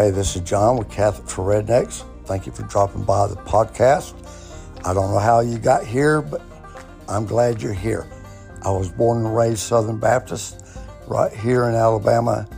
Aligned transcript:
Hey, 0.00 0.10
this 0.10 0.34
is 0.34 0.40
John 0.40 0.78
with 0.78 0.90
Catholic 0.90 1.28
for 1.28 1.44
Rednecks. 1.44 2.06
Thank 2.24 2.46
you 2.46 2.52
for 2.52 2.62
dropping 2.62 3.04
by 3.04 3.26
the 3.26 3.36
podcast. 3.36 4.14
I 4.82 4.94
don't 4.94 5.10
know 5.10 5.18
how 5.18 5.40
you 5.40 5.58
got 5.58 5.84
here, 5.84 6.22
but 6.22 6.40
I'm 7.06 7.26
glad 7.26 7.60
you're 7.60 7.74
here. 7.74 8.10
I 8.62 8.70
was 8.70 8.90
born 8.90 9.26
and 9.26 9.36
raised 9.36 9.58
Southern 9.58 10.00
Baptist 10.00 10.64
right 11.06 11.30
here 11.30 11.68
in 11.68 11.74
Alabama. 11.74 12.48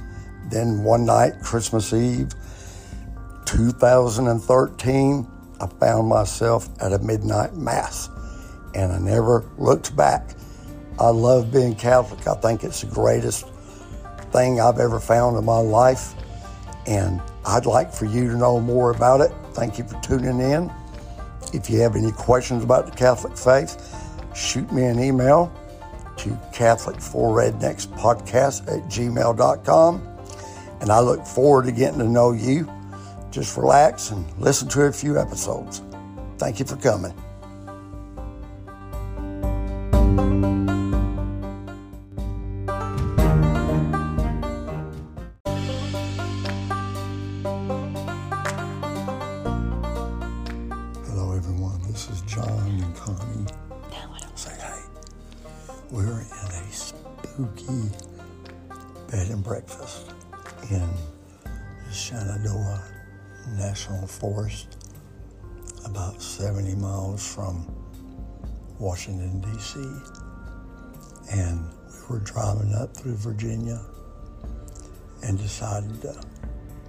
Then 0.52 0.84
one 0.84 1.04
night, 1.04 1.32
Christmas 1.43 1.93
Eve, 1.93 2.32
2013, 3.46 5.27
I 5.61 5.66
found 5.66 6.06
myself 6.06 6.68
at 6.80 6.93
a 6.93 7.00
midnight 7.00 7.56
mass 7.56 8.09
and 8.77 8.93
I 8.93 9.00
never 9.00 9.50
looked 9.59 9.96
back. 9.96 10.36
I 10.96 11.09
love 11.09 11.52
being 11.52 11.74
Catholic. 11.74 12.24
I 12.29 12.35
think 12.36 12.63
it's 12.63 12.82
the 12.82 12.86
greatest 12.86 13.49
thing 14.30 14.61
I've 14.61 14.79
ever 14.79 15.00
found 15.00 15.36
in 15.36 15.44
my 15.44 15.58
life. 15.58 16.14
And 16.86 17.21
I'd 17.44 17.66
like 17.66 17.92
for 17.92 18.04
you 18.04 18.28
to 18.30 18.36
know 18.36 18.60
more 18.60 18.90
about 18.90 19.20
it. 19.20 19.32
Thank 19.52 19.78
you 19.78 19.84
for 19.84 20.00
tuning 20.00 20.40
in. 20.40 20.72
If 21.52 21.68
you 21.68 21.80
have 21.80 21.96
any 21.96 22.12
questions 22.12 22.62
about 22.62 22.86
the 22.86 22.92
Catholic 22.92 23.36
faith, 23.36 23.76
shoot 24.34 24.70
me 24.72 24.84
an 24.84 24.98
email 24.98 25.52
to 26.18 26.38
Catholic 26.52 27.00
for 27.00 27.36
Rednecks 27.36 27.86
podcast 27.86 28.68
at 28.68 28.88
gmail.com. 28.88 30.08
And 30.80 30.90
I 30.90 31.00
look 31.00 31.26
forward 31.26 31.66
to 31.66 31.72
getting 31.72 31.98
to 31.98 32.08
know 32.08 32.32
you. 32.32 32.70
Just 33.30 33.56
relax 33.56 34.10
and 34.10 34.27
listen 34.38 34.68
to 34.70 34.82
a 34.82 34.92
few 34.92 35.18
episodes. 35.18 35.82
Thank 36.38 36.58
you 36.58 36.64
for 36.64 36.77
coming. 36.77 37.14
Washington, 68.83 69.41
D.C. 69.41 69.78
And 71.30 71.64
we 71.86 72.16
were 72.16 72.19
driving 72.19 72.75
up 72.75 72.92
through 72.97 73.14
Virginia 73.14 73.80
and 75.22 75.39
decided 75.39 76.02
to 76.02 76.20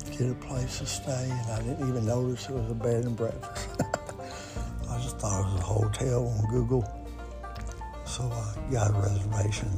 get 0.09 0.31
a 0.31 0.33
place 0.33 0.79
to 0.79 0.87
stay. 0.87 1.29
And 1.29 1.51
I 1.51 1.61
didn't 1.61 1.87
even 1.87 2.03
notice 2.07 2.49
it 2.49 2.53
was 2.53 2.71
a 2.71 2.73
bed 2.73 3.05
and 3.05 3.15
breakfast. 3.15 3.79
I 4.89 4.99
just 5.03 5.19
thought 5.19 5.41
it 5.41 5.53
was 5.53 5.59
a 5.59 5.63
hotel 5.63 6.27
on 6.27 6.49
Google. 6.49 6.83
So 8.07 8.23
I 8.23 8.71
got 8.71 8.89
a 8.89 8.93
reservation. 8.93 9.69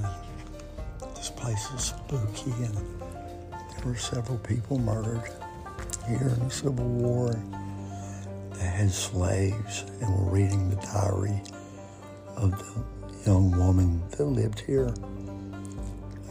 And 1.02 1.16
this 1.18 1.30
place 1.30 1.70
is 1.76 1.82
spooky, 1.82 2.52
and 2.64 2.76
there 2.76 3.86
were 3.86 3.98
several 3.98 4.38
people 4.38 4.80
murdered 4.80 5.30
here 6.08 6.30
in 6.30 6.46
the 6.46 6.50
Civil 6.50 6.86
War. 6.86 7.38
They 8.54 8.66
had 8.66 8.90
slaves 8.90 9.84
and 10.00 10.10
were 10.18 10.32
reading 10.32 10.70
the 10.70 10.78
diary 10.78 11.42
of 12.38 12.52
the 12.52 13.30
young 13.30 13.52
woman 13.58 14.02
that 14.12 14.26
lived 14.26 14.60
here. 14.62 14.94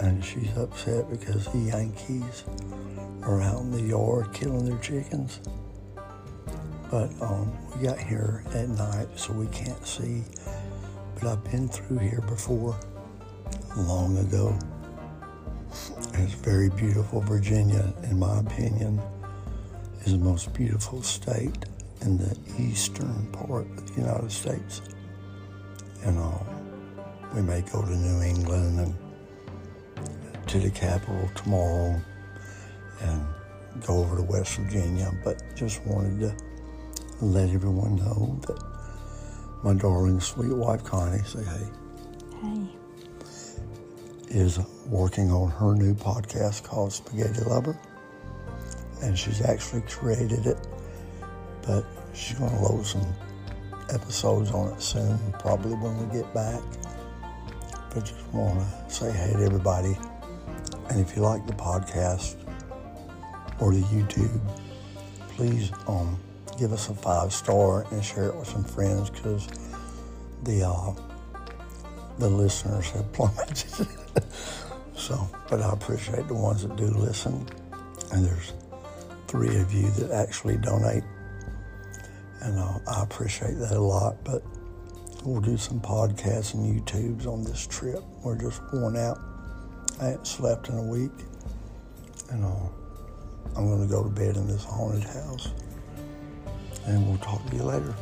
And 0.01 0.25
she's 0.25 0.57
upset 0.57 1.09
because 1.11 1.47
the 1.47 1.59
Yankees 1.59 2.45
are 3.23 3.41
out 3.41 3.61
in 3.61 3.71
the 3.71 3.83
yard 3.83 4.33
killing 4.33 4.69
their 4.69 4.79
chickens. 4.79 5.41
But 6.91 7.11
um, 7.21 7.53
we 7.75 7.87
got 7.87 7.99
here 7.99 8.45
at 8.55 8.69
night, 8.69 9.09
so 9.17 9.33
we 9.33 9.47
can't 9.49 9.87
see. 9.87 10.23
But 11.15 11.29
I've 11.33 11.45
been 11.45 11.69
through 11.69 11.99
here 11.99 12.23
before, 12.29 12.79
long 13.77 14.19
ago. 14.19 14.57
It's 16.15 16.35
very 16.35 16.69
beautiful. 16.71 17.21
Virginia, 17.21 17.93
in 18.05 18.19
my 18.19 18.39
opinion, 18.39 19.01
is 20.05 20.13
the 20.13 20.19
most 20.19 20.53
beautiful 20.53 21.03
state 21.03 21.65
in 22.03 22.19
the 22.19 22.37
eastern 22.59 23.27
part 23.33 23.67
of 23.79 23.95
the 23.95 24.03
United 24.03 24.31
States. 24.31 24.83
And 26.05 26.19
uh, 26.19 26.39
we 27.35 27.43
may 27.43 27.63
go 27.63 27.83
to 27.83 27.97
New 27.97 28.23
England 28.23 28.81
and 28.81 28.95
to 30.49 30.59
the 30.59 30.71
capital 30.71 31.29
tomorrow 31.35 32.01
and 33.01 33.27
go 33.87 33.99
over 33.99 34.17
to 34.17 34.23
West 34.23 34.57
Virginia, 34.59 35.11
but 35.25 35.43
just 35.57 35.83
wanted 35.87 36.21
to 36.21 36.37
let 37.25 37.49
everyone 37.51 37.97
know 37.97 38.39
that 38.47 38.63
my 39.63 39.75
darling 39.75 40.21
sweet 40.21 40.53
wife 40.53 40.85
Connie, 40.85 41.23
say 41.25 41.43
hey, 41.43 41.67
Hey. 42.43 42.69
is 44.29 44.59
working 44.87 45.31
on 45.31 45.51
her 45.51 45.75
new 45.75 45.95
podcast 45.95 46.63
called 46.65 46.93
Spaghetti 46.93 47.41
Lover. 47.45 47.79
And 49.03 49.19
she's 49.19 49.41
actually 49.43 49.83
created 49.83 50.47
it, 50.47 50.69
but 51.67 51.85
she's 52.15 52.39
going 52.39 52.51
to 52.51 52.61
load 52.61 52.85
some 52.87 53.07
episodes 53.91 54.51
on 54.51 54.73
it 54.73 54.81
soon, 54.81 55.19
probably 55.39 55.75
when 55.75 55.97
we 55.99 56.15
get 56.15 56.33
back. 56.35 56.61
But 57.93 58.05
just 58.05 58.27
want 58.33 58.61
to 58.61 58.95
say 58.95 59.13
hey 59.13 59.33
to 59.33 59.45
everybody. 59.45 59.97
And 60.91 61.01
if 61.01 61.17
you 61.17 61.23
like 61.23 61.47
the 61.47 61.53
podcast 61.53 62.37
or 63.61 63.73
the 63.73 63.83
YouTube, 63.83 64.41
please 65.31 65.71
um, 65.87 66.19
give 66.59 66.73
us 66.73 66.89
a 66.89 66.95
five 66.95 67.33
star 67.33 67.87
and 67.91 68.05
share 68.05 68.27
it 68.29 68.37
with 68.37 68.49
some 68.49 68.65
friends 68.65 69.11
because 69.11 69.49
the 70.43 70.67
uh, 70.67 70.93
the 72.19 72.29
listeners 72.29 72.91
have 72.91 73.13
plummeted. 73.13 73.89
so, 74.97 75.29
but 75.49 75.61
I 75.61 75.73
appreciate 75.73 76.29
the 76.29 76.35
ones 76.35 76.63
that 76.63 76.77
do 76.77 76.87
listen, 76.87 77.47
and 78.13 78.25
there's 78.25 78.53
three 79.27 79.57
of 79.57 79.73
you 79.73 79.91
that 79.91 80.11
actually 80.13 80.57
donate, 80.57 81.03
and 82.45 82.59
uh, 82.59 82.79
I 82.87 83.03
appreciate 83.03 83.59
that 83.59 83.73
a 83.73 83.81
lot. 83.81 84.23
But 84.25 84.43
we'll 85.25 85.41
do 85.41 85.57
some 85.57 85.81
podcasts 85.81 86.55
and 86.55 86.81
YouTubes 86.81 87.27
on 87.27 87.43
this 87.43 87.67
trip. 87.67 88.03
We're 88.23 88.39
just 88.39 88.61
worn 88.73 88.97
out. 88.97 89.19
I 90.01 90.13
ain't 90.13 90.27
slept 90.27 90.69
in 90.69 90.77
a 90.77 90.83
week, 90.83 91.13
and 92.31 92.45
uh, 92.45 92.69
I'm 93.57 93.67
going 93.67 93.81
to 93.81 93.93
go 93.93 94.03
to 94.03 94.11
bed 94.11 94.37
in 94.37 94.47
this 94.47 94.65
haunted 94.65 95.05
house. 95.05 95.49
And 96.87 97.09
we'll 97.09 97.19
talk 97.19 97.49
to 97.49 97.57
you 97.57 97.63
later. 97.63 97.95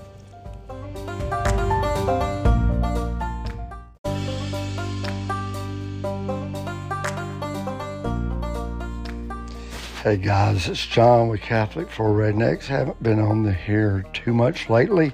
Hey 10.02 10.16
guys, 10.16 10.68
it's 10.68 10.84
John 10.84 11.28
with 11.28 11.42
Catholic 11.42 11.88
for 11.88 12.10
Rednecks. 12.10 12.64
Haven't 12.64 13.00
been 13.04 13.20
on 13.20 13.44
the 13.44 13.52
here 13.52 14.04
too 14.12 14.34
much 14.34 14.68
lately. 14.68 15.12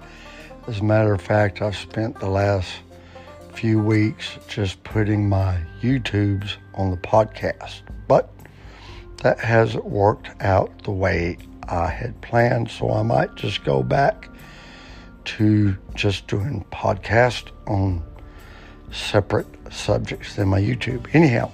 As 0.66 0.78
a 0.78 0.82
matter 0.82 1.12
of 1.12 1.20
fact, 1.20 1.60
I've 1.60 1.76
spent 1.76 2.18
the 2.18 2.30
last 2.30 2.72
few 3.52 3.80
weeks 3.80 4.38
just 4.48 4.82
putting 4.84 5.28
my 5.28 5.60
YouTubes 5.82 6.56
on 6.72 6.90
the 6.90 6.96
podcast. 6.96 7.82
But 8.08 8.32
that 9.18 9.38
hasn't 9.40 9.84
worked 9.84 10.30
out 10.40 10.84
the 10.84 10.90
way 10.90 11.36
I 11.68 11.88
had 11.88 12.18
planned, 12.22 12.70
so 12.70 12.90
I 12.90 13.02
might 13.02 13.34
just 13.34 13.64
go 13.64 13.82
back 13.82 14.30
to 15.36 15.76
just 15.96 16.28
doing 16.28 16.64
podcast 16.72 17.50
on 17.66 18.02
separate 18.90 19.48
subjects 19.70 20.36
than 20.36 20.48
my 20.48 20.62
YouTube. 20.62 21.06
Anyhow, 21.12 21.50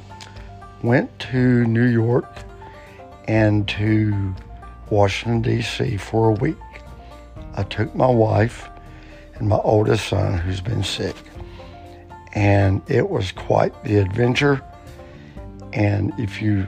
went 0.84 1.18
to 1.18 1.64
New 1.64 1.86
York 1.86 2.28
and 3.24 3.66
to 3.68 4.34
Washington, 4.90 5.42
D.C. 5.42 5.96
for 5.96 6.30
a 6.30 6.32
week. 6.32 6.56
I 7.54 7.62
took 7.62 7.94
my 7.94 8.10
wife 8.10 8.68
and 9.36 9.48
my 9.48 9.58
oldest 9.58 10.08
son, 10.08 10.38
who's 10.38 10.60
been 10.60 10.84
sick, 10.84 11.16
and 12.34 12.82
it 12.88 13.08
was 13.08 13.32
quite 13.32 13.84
the 13.84 13.96
adventure. 13.96 14.62
And 15.72 16.12
if 16.18 16.42
you 16.42 16.66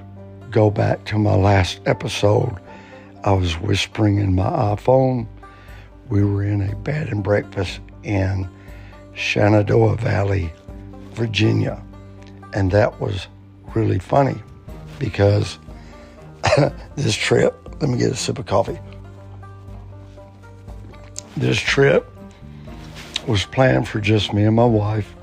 go 0.51 0.71
back 0.71 1.05
to 1.07 1.19
my 1.19 1.35
last 1.35 1.81
episode, 1.87 2.57
I 3.25 3.33
was 3.33 3.59
whispering 3.61 4.19
in 4.19 4.35
my 4.35 4.49
iPhone. 4.49 5.27
We 6.09 6.25
were 6.25 6.45
in 6.45 6.63
a 6.63 6.75
bed 6.77 7.09
and 7.09 7.23
breakfast 7.23 7.81
in 8.03 8.49
Shenandoah 9.15 9.97
Valley, 9.97 10.53
Virginia. 11.13 11.83
And 12.53 12.71
that 12.71 13.01
was 13.01 13.27
really 13.75 13.99
funny 13.99 14.41
because 14.99 15.59
this 16.97 17.15
trip, 17.15 17.55
let 17.81 17.91
me 17.91 17.99
get 17.99 18.13
a 18.13 18.17
sip 18.17 18.39
of 18.39 18.47
coffee. 18.47 18.79
This 21.37 21.59
trip 21.59 22.11
was 23.27 23.45
planned 23.45 23.89
for 23.89 24.01
just 24.01 24.33
me 24.33 24.45
and 24.45 24.57
my 24.57 24.65
wife, 24.65 25.15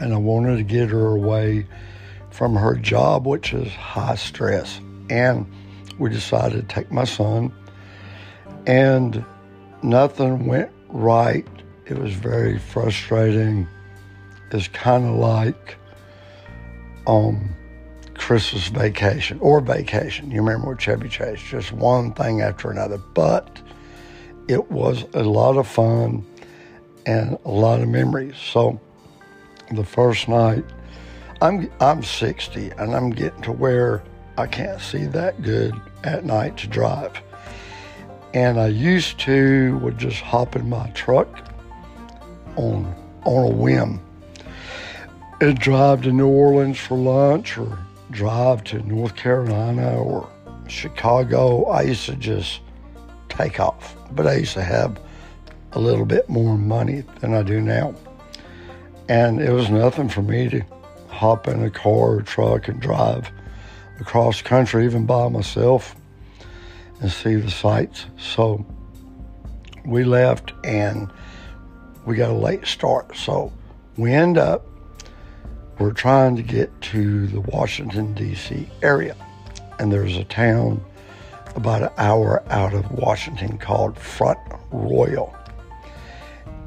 and 0.00 0.12
I 0.12 0.16
wanted 0.16 0.56
to 0.56 0.64
get 0.64 0.88
her 0.88 1.08
away 1.08 1.66
from 2.30 2.56
her 2.56 2.74
job, 2.74 3.26
which 3.26 3.52
is 3.52 3.72
high 3.74 4.16
stress. 4.16 4.80
And 5.08 5.46
we 5.98 6.10
decided 6.10 6.68
to 6.68 6.74
take 6.74 6.90
my 6.90 7.04
son, 7.04 7.52
and 8.66 9.24
nothing 9.82 10.46
went 10.46 10.70
right. 10.88 11.46
It 11.86 11.98
was 11.98 12.12
very 12.12 12.58
frustrating. 12.58 13.68
It's 14.50 14.68
kind 14.68 15.04
of 15.04 15.14
like 15.16 15.76
um, 17.06 17.54
Christmas 18.16 18.68
vacation 18.68 19.38
or 19.40 19.60
vacation. 19.60 20.30
You 20.30 20.42
remember 20.42 20.70
with 20.70 20.80
Chevy 20.80 21.08
Chase, 21.08 21.40
just 21.42 21.72
one 21.72 22.12
thing 22.12 22.40
after 22.40 22.70
another. 22.70 22.98
But 22.98 23.60
it 24.48 24.70
was 24.70 25.04
a 25.14 25.22
lot 25.22 25.56
of 25.56 25.66
fun 25.66 26.24
and 27.06 27.38
a 27.44 27.50
lot 27.50 27.80
of 27.80 27.88
memories. 27.88 28.36
So 28.36 28.80
the 29.72 29.84
first 29.84 30.28
night, 30.28 30.64
I'm 31.42 31.70
I'm 31.80 32.02
60 32.02 32.70
and 32.78 32.94
I'm 32.94 33.10
getting 33.10 33.42
to 33.42 33.52
where 33.52 34.02
I 34.36 34.46
can't 34.46 34.80
see 34.80 35.06
that 35.06 35.42
good 35.42 35.74
at 36.02 36.24
night 36.24 36.56
to 36.58 36.66
drive. 36.66 37.20
And 38.32 38.58
I 38.58 38.68
used 38.68 39.20
to 39.20 39.78
would 39.78 39.98
just 39.98 40.20
hop 40.20 40.56
in 40.56 40.68
my 40.68 40.88
truck 40.90 41.28
on 42.56 42.94
on 43.24 43.52
a 43.52 43.54
whim 43.54 44.00
and 45.40 45.58
drive 45.58 46.02
to 46.02 46.12
New 46.12 46.28
Orleans 46.28 46.78
for 46.78 46.96
lunch 46.96 47.58
or 47.58 47.78
drive 48.14 48.64
to 48.64 48.78
North 48.86 49.16
Carolina 49.16 50.00
or 50.00 50.28
Chicago. 50.68 51.64
I 51.66 51.82
used 51.82 52.06
to 52.06 52.14
just 52.14 52.60
take 53.28 53.60
off, 53.60 53.96
but 54.12 54.26
I 54.26 54.36
used 54.36 54.54
to 54.54 54.62
have 54.62 54.98
a 55.72 55.80
little 55.80 56.06
bit 56.06 56.28
more 56.28 56.56
money 56.56 57.02
than 57.20 57.34
I 57.34 57.42
do 57.42 57.60
now. 57.60 57.94
And 59.08 59.42
it 59.42 59.50
was 59.50 59.68
nothing 59.68 60.08
for 60.08 60.22
me 60.22 60.48
to 60.48 60.64
hop 61.08 61.48
in 61.48 61.62
a 61.62 61.70
car 61.70 62.16
or 62.16 62.22
truck 62.22 62.68
and 62.68 62.80
drive 62.80 63.30
across 64.00 64.40
country, 64.40 64.84
even 64.84 65.04
by 65.06 65.28
myself, 65.28 65.94
and 67.00 67.10
see 67.10 67.34
the 67.34 67.50
sights. 67.50 68.06
So 68.16 68.64
we 69.84 70.04
left 70.04 70.52
and 70.64 71.10
we 72.06 72.16
got 72.16 72.30
a 72.30 72.34
late 72.34 72.66
start. 72.66 73.16
So 73.16 73.52
we 73.96 74.12
end 74.12 74.38
up, 74.38 74.66
we're 75.78 75.92
trying 75.92 76.36
to 76.36 76.42
get 76.42 76.80
to 76.80 77.26
the 77.26 77.40
Washington, 77.40 78.14
D.C. 78.14 78.68
area. 78.82 79.16
And 79.78 79.92
there's 79.92 80.16
a 80.16 80.24
town 80.24 80.84
about 81.56 81.82
an 81.82 81.90
hour 81.98 82.42
out 82.48 82.74
of 82.74 82.90
Washington 82.92 83.58
called 83.58 83.98
Front 83.98 84.38
Royal. 84.70 85.34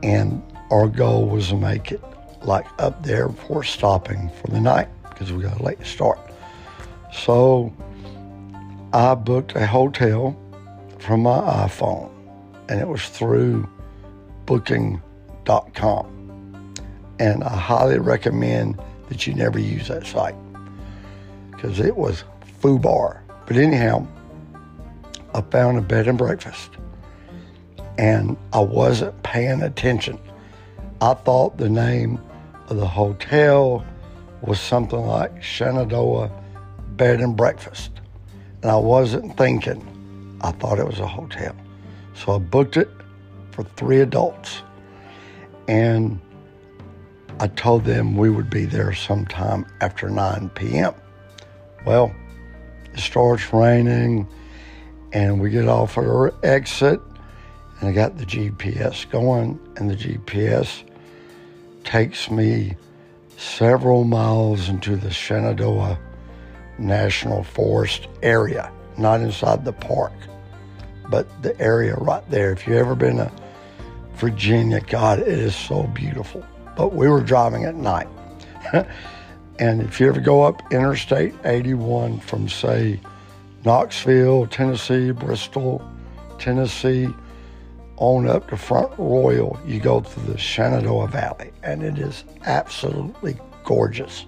And 0.04 0.42
our 0.72 0.88
goal 0.88 1.28
was 1.28 1.50
to 1.50 1.56
make 1.56 1.92
it 1.92 2.02
like 2.42 2.66
up 2.80 3.04
there 3.04 3.30
before 3.30 3.64
stopping 3.64 4.30
for 4.42 4.48
the 4.48 4.60
night 4.60 4.88
because 5.10 5.32
we 5.32 5.44
got 5.44 5.60
a 5.60 5.64
late 5.64 5.86
start. 5.86 6.20
So 7.14 7.74
I 8.94 9.16
booked 9.16 9.56
a 9.56 9.66
hotel 9.66 10.38
from 11.00 11.24
my 11.24 11.40
iPhone 11.40 12.12
and 12.70 12.80
it 12.80 12.88
was 12.88 13.08
through 13.08 13.68
booking.com. 14.46 15.04
And 17.20 17.44
I 17.44 17.56
highly 17.58 18.00
recommend 18.00 18.80
that 19.10 19.28
you 19.28 19.34
never 19.34 19.60
use 19.60 19.88
that 19.88 20.06
site 20.06 20.36
because 21.52 21.80
it 21.80 21.96
was 21.96 22.24
foobar. 22.62 23.22
But 23.46 23.58
anyhow, 23.58 24.06
I 25.34 25.42
found 25.42 25.78
a 25.78 25.82
bed 25.82 26.08
and 26.08 26.18
breakfast 26.18 26.72
and 27.98 28.38
I 28.54 28.60
wasn't 28.60 29.22
paying 29.24 29.62
attention. 29.62 30.20
I 31.02 31.14
thought 31.14 31.58
the 31.58 31.70
name 31.70 32.22
of 32.70 32.78
the 32.78 32.88
hotel 32.88 33.86
was 34.42 34.60
something 34.60 35.00
like 35.00 35.42
Shenandoah 35.42 36.32
Bed 36.96 37.22
and 37.22 37.36
Breakfast. 37.36 37.92
And 38.62 38.72
I 38.72 38.78
wasn't 38.78 39.38
thinking, 39.38 40.40
I 40.42 40.52
thought 40.52 40.80
it 40.80 40.86
was 40.86 41.00
a 41.00 41.08
hotel. 41.08 41.56
So 42.14 42.36
I 42.36 42.38
booked 42.40 42.78
it 42.78 42.90
for 43.52 43.64
three 43.64 44.02
adults. 44.02 44.62
And 45.68 46.20
I 47.40 47.48
told 47.48 47.86
them 47.86 48.18
we 48.18 48.32
would 48.32 48.50
be 48.50 48.66
there 48.66 48.94
sometime 48.94 49.68
after 49.80 50.10
9 50.10 50.50
p.m. 50.56 50.96
Well, 51.86 52.16
it 52.94 53.00
starts 53.00 53.54
raining, 53.54 54.28
and 55.14 55.40
we 55.40 55.52
get 55.52 55.68
off 55.68 56.00
our 56.00 56.34
exit, 56.44 57.00
and 57.80 57.90
I 57.90 57.92
got 57.92 58.18
the 58.18 58.26
GPS 58.26 59.08
going, 59.12 59.60
and 59.76 59.88
the 59.88 59.96
GPS 59.96 60.84
takes 61.84 62.32
me 62.32 62.76
several 63.38 64.04
miles 64.04 64.68
into 64.68 64.96
the 64.96 65.12
Shenandoah 65.12 66.00
National 66.80 67.44
Forest 67.44 68.08
area, 68.24 68.72
not 68.98 69.22
inside 69.22 69.64
the 69.64 69.74
park, 69.74 70.14
but 71.12 71.28
the 71.44 71.60
area 71.62 71.96
right 71.98 72.28
there. 72.32 72.52
If 72.52 72.68
you've 72.68 72.78
ever 72.78 72.96
been 72.96 73.18
to 73.18 73.32
Virginia, 74.16 74.82
God, 74.82 75.20
it 75.20 75.28
is 75.28 75.56
so 75.56 75.84
beautiful. 75.84 76.44
But 76.78 76.94
we 76.94 77.10
were 77.10 77.22
driving 77.22 77.66
at 77.66 77.76
night. 77.76 78.08
and 79.60 79.82
if 79.82 80.00
you 80.00 80.08
ever 80.08 80.22
go 80.22 80.44
up 80.44 80.62
Interstate 80.72 81.34
81 81.44 82.20
from, 82.20 82.48
say, 82.48 83.00
Knoxville, 83.66 84.46
Tennessee, 84.48 85.12
Bristol, 85.12 85.82
Tennessee, 86.38 87.10
on 87.98 88.28
up 88.30 88.48
to 88.50 88.58
Front 88.58 88.92
Royal, 89.00 89.60
you 89.66 89.80
go 89.80 90.02
through 90.02 90.32
the 90.32 90.38
Shenandoah 90.38 91.08
Valley, 91.08 91.52
and 91.64 91.82
it 91.82 91.98
is 91.98 92.24
absolutely 92.46 93.38
gorgeous. 93.64 94.26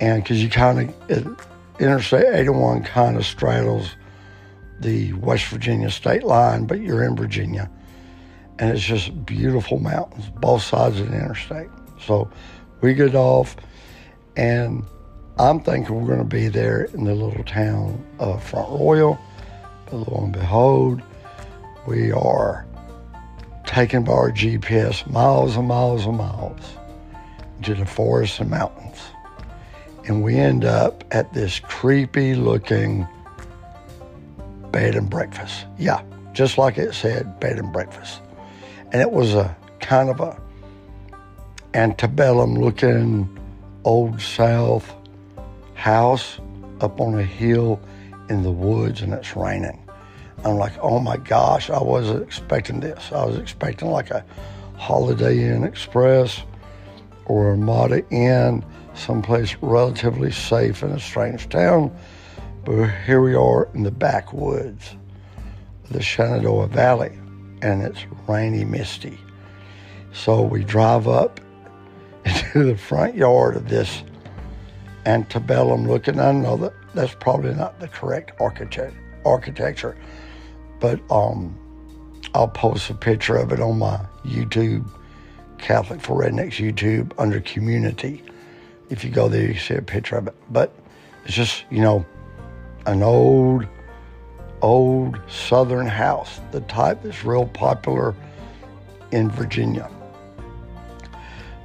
And 0.00 0.22
because 0.22 0.42
you 0.42 0.48
kind 0.48 0.94
of, 1.10 1.40
Interstate 1.78 2.34
81 2.34 2.84
kind 2.84 3.18
of 3.18 3.26
straddles 3.26 3.90
the 4.80 5.12
West 5.14 5.46
Virginia 5.46 5.90
state 5.90 6.22
line, 6.22 6.66
but 6.66 6.80
you're 6.80 7.04
in 7.04 7.16
Virginia. 7.16 7.70
And 8.58 8.70
it's 8.70 8.82
just 8.82 9.26
beautiful 9.26 9.78
mountains, 9.78 10.30
both 10.40 10.62
sides 10.62 10.98
of 11.00 11.10
the 11.10 11.16
interstate. 11.16 11.68
So 12.00 12.30
we 12.80 12.94
get 12.94 13.14
off, 13.14 13.56
and 14.36 14.84
I'm 15.38 15.60
thinking 15.60 15.94
we're 15.94 16.06
going 16.06 16.26
to 16.26 16.36
be 16.36 16.48
there 16.48 16.84
in 16.84 17.04
the 17.04 17.14
little 17.14 17.44
town 17.44 18.04
of 18.18 18.42
Front 18.42 18.70
Royal. 18.70 19.18
But 19.86 19.96
lo 19.96 20.22
and 20.24 20.32
behold, 20.32 21.02
we 21.86 22.12
are 22.12 22.66
taken 23.66 24.04
by 24.04 24.12
our 24.12 24.32
GPS 24.32 25.08
miles 25.10 25.56
and 25.56 25.68
miles 25.68 26.06
and 26.06 26.16
miles 26.16 26.60
into 27.58 27.74
the 27.74 27.84
forests 27.84 28.38
and 28.40 28.48
mountains. 28.48 28.98
And 30.06 30.22
we 30.22 30.36
end 30.36 30.64
up 30.64 31.04
at 31.10 31.32
this 31.34 31.58
creepy 31.60 32.34
looking 32.34 33.06
bed 34.70 34.94
and 34.94 35.10
breakfast. 35.10 35.66
Yeah, 35.78 36.02
just 36.32 36.58
like 36.58 36.78
it 36.78 36.94
said, 36.94 37.40
bed 37.40 37.58
and 37.58 37.72
breakfast. 37.72 38.20
And 38.92 39.02
it 39.02 39.10
was 39.10 39.34
a 39.34 39.56
kind 39.80 40.08
of 40.08 40.20
a 40.20 40.40
antebellum 41.74 42.54
looking 42.54 43.28
old 43.84 44.20
South 44.20 44.94
house 45.74 46.38
up 46.80 47.00
on 47.00 47.18
a 47.18 47.22
hill 47.22 47.80
in 48.28 48.42
the 48.42 48.50
woods 48.50 49.02
and 49.02 49.12
it's 49.12 49.36
raining. 49.36 49.82
I'm 50.44 50.56
like, 50.56 50.72
oh 50.80 50.98
my 51.00 51.16
gosh, 51.16 51.70
I 51.70 51.82
wasn't 51.82 52.22
expecting 52.22 52.80
this. 52.80 53.10
I 53.12 53.24
was 53.24 53.38
expecting 53.38 53.90
like 53.90 54.10
a 54.10 54.24
Holiday 54.76 55.44
Inn 55.44 55.64
Express 55.64 56.42
or 57.24 57.48
a 57.48 57.50
Ramada 57.52 58.08
Inn, 58.10 58.64
someplace 58.94 59.56
relatively 59.60 60.30
safe 60.30 60.82
in 60.82 60.90
a 60.90 61.00
strange 61.00 61.48
town. 61.48 61.96
But 62.64 62.88
here 63.06 63.20
we 63.20 63.34
are 63.34 63.68
in 63.74 63.82
the 63.82 63.90
backwoods 63.90 64.96
of 65.84 65.92
the 65.92 66.02
Shenandoah 66.02 66.68
Valley, 66.68 67.18
and 67.62 67.82
it's 67.82 68.04
rainy, 68.28 68.64
misty. 68.64 69.18
So 70.12 70.42
we 70.42 70.64
drive 70.64 71.08
up 71.08 71.40
into 72.24 72.64
the 72.64 72.76
front 72.76 73.14
yard 73.14 73.56
of 73.56 73.68
this 73.68 74.02
antebellum 75.04 75.86
looking. 75.86 76.18
I 76.18 76.32
know 76.32 76.56
that 76.56 76.72
that's 76.94 77.14
probably 77.14 77.54
not 77.54 77.78
the 77.80 77.88
correct 77.88 78.32
architect, 78.40 78.94
architecture 79.24 79.96
but 80.80 81.00
um, 81.10 81.56
I'll 82.34 82.48
post 82.48 82.90
a 82.90 82.94
picture 82.94 83.36
of 83.36 83.52
it 83.52 83.60
on 83.60 83.78
my 83.78 84.00
YouTube, 84.24 84.88
Catholic 85.58 86.00
for 86.00 86.22
Rednecks 86.22 86.54
YouTube 86.54 87.12
under 87.18 87.40
community. 87.40 88.22
If 88.90 89.04
you 89.04 89.10
go 89.10 89.28
there, 89.28 89.42
you 89.42 89.58
see 89.58 89.74
a 89.74 89.82
picture 89.82 90.16
of 90.16 90.28
it. 90.28 90.34
But 90.50 90.72
it's 91.24 91.34
just, 91.34 91.64
you 91.70 91.80
know, 91.80 92.04
an 92.86 93.02
old, 93.02 93.66
old 94.62 95.20
Southern 95.28 95.86
house, 95.86 96.40
the 96.52 96.60
type 96.62 97.02
that's 97.02 97.24
real 97.24 97.46
popular 97.46 98.14
in 99.12 99.30
Virginia. 99.30 99.90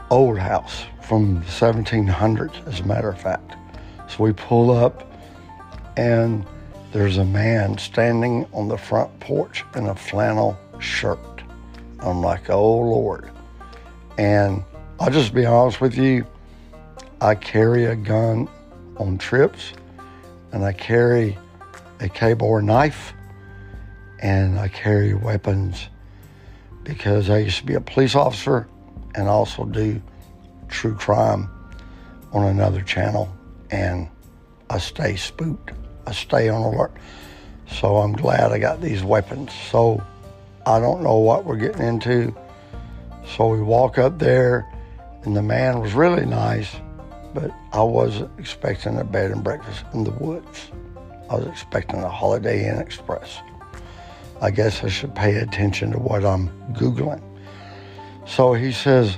Old 0.10 0.38
house 0.38 0.84
from 1.02 1.36
the 1.36 1.46
1700s, 1.46 2.68
as 2.68 2.80
a 2.80 2.86
matter 2.86 3.10
of 3.10 3.20
fact. 3.20 3.56
So 4.08 4.24
we 4.24 4.34
pull 4.34 4.72
up 4.72 5.12
and 5.98 6.46
there's 6.92 7.18
a 7.18 7.26
man 7.26 7.78
standing 7.78 8.46
on 8.54 8.68
the 8.68 8.78
front 8.78 9.18
porch 9.20 9.64
in 9.76 9.88
a 9.88 9.96
flannel 9.96 10.58
shirt. 10.80 11.20
I'm 12.00 12.22
like, 12.22 12.50
oh 12.50 12.78
Lord. 12.78 13.32
And 14.18 14.64
I'll 15.00 15.10
just 15.10 15.34
be 15.34 15.46
honest 15.46 15.80
with 15.80 15.98
you, 15.98 16.26
I 17.22 17.36
carry 17.36 17.86
a 17.86 17.96
gun 17.96 18.50
on 18.98 19.18
trips 19.18 19.74
and 20.52 20.66
I 20.66 20.74
carry 20.74 21.38
a 22.02 22.10
Ka-Bar 22.10 22.62
knife 22.64 23.14
and 24.20 24.60
I 24.60 24.68
carry 24.68 25.14
weapons 25.14 25.88
because 26.84 27.30
I 27.30 27.38
used 27.38 27.60
to 27.60 27.66
be 27.66 27.76
a 27.76 27.82
police 27.82 28.16
officer 28.16 28.68
and 29.16 29.28
also 29.28 29.66
do 29.66 30.02
true 30.68 30.96
crime 30.96 31.50
on 32.34 32.48
another 32.48 32.82
channel 32.82 33.34
and 33.70 34.10
I 34.70 34.80
stay 34.80 35.16
spooked. 35.16 35.72
I 36.08 36.12
stay 36.12 36.50
on 36.50 36.62
alert. 36.62 36.92
So 37.68 37.98
I'm 37.98 38.14
glad 38.14 38.52
I 38.52 38.58
got 38.58 38.82
these 38.82 39.04
weapons. 39.04 39.52
So 39.70 40.04
I 40.66 40.80
don't 40.80 41.04
know 41.04 41.18
what 41.18 41.46
we're 41.46 41.58
getting 41.58 41.86
into. 41.86 42.36
So 43.36 43.48
we 43.48 43.62
walk 43.62 43.98
up 43.98 44.18
there 44.18 44.68
and 45.24 45.36
the 45.36 45.42
man 45.44 45.80
was 45.80 45.94
really 45.94 46.26
nice, 46.26 46.76
but 47.34 47.52
I 47.72 47.84
wasn't 47.84 48.32
expecting 48.40 48.98
a 48.98 49.04
bed 49.04 49.32
and 49.32 49.44
breakfast 49.44 49.86
in 49.94 50.04
the 50.04 50.12
woods. 50.12 50.72
I 51.32 51.36
was 51.36 51.46
expecting 51.48 52.04
a 52.04 52.10
Holiday 52.10 52.68
Inn 52.68 52.78
Express. 52.78 53.40
I 54.42 54.52
guess 54.52 54.84
I 54.84 54.90
should 54.90 55.16
pay 55.16 55.36
attention 55.36 55.94
to 55.94 55.98
what 55.98 56.26
I'm 56.26 56.50
Googling. 56.74 57.24
So 58.28 58.52
he 58.52 58.74
says 58.74 59.18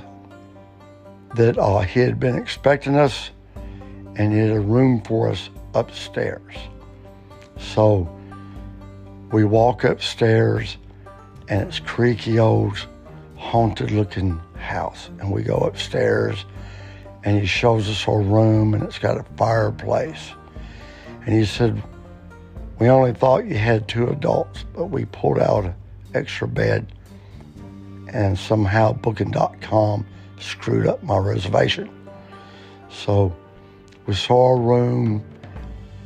that 1.34 1.58
uh, 1.58 1.80
he 1.80 1.98
had 1.98 2.20
been 2.20 2.36
expecting 2.36 2.94
us 2.94 3.30
and 4.14 4.32
he 4.32 4.38
had 4.38 4.52
a 4.52 4.60
room 4.60 5.02
for 5.02 5.28
us 5.28 5.50
upstairs. 5.74 6.54
So 7.58 8.08
we 9.32 9.42
walk 9.42 9.82
upstairs 9.82 10.76
and 11.48 11.66
it's 11.66 11.80
creaky 11.80 12.38
old 12.38 12.86
haunted 13.36 13.90
looking 13.90 14.40
house. 14.56 15.10
And 15.18 15.32
we 15.32 15.42
go 15.42 15.56
upstairs 15.56 16.44
and 17.24 17.40
he 17.40 17.46
shows 17.46 17.88
us 17.88 18.06
our 18.06 18.20
room 18.20 18.72
and 18.72 18.84
it's 18.84 19.00
got 19.00 19.18
a 19.18 19.24
fireplace. 19.36 20.30
And 21.26 21.34
he 21.34 21.44
said, 21.44 21.82
We 22.78 22.88
only 22.88 23.12
thought 23.12 23.46
you 23.46 23.56
had 23.56 23.86
two 23.88 24.08
adults, 24.08 24.64
but 24.74 24.86
we 24.86 25.04
pulled 25.06 25.38
out 25.38 25.64
an 25.64 25.74
extra 26.14 26.48
bed 26.48 26.86
and 28.12 28.38
somehow 28.38 28.92
booking.com 28.92 30.06
screwed 30.40 30.86
up 30.86 31.02
my 31.02 31.18
reservation. 31.18 31.90
So 32.90 33.34
we 34.06 34.14
saw 34.14 34.56
a 34.56 34.60
room 34.60 35.24